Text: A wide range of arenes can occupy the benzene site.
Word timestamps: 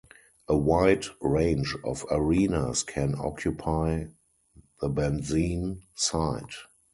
A 0.47 0.57
wide 0.57 1.05
range 1.21 1.75
of 1.85 2.03
arenes 2.09 2.81
can 2.81 3.13
occupy 3.19 4.05
the 4.79 4.89
benzene 4.89 5.83
site. 5.93 6.55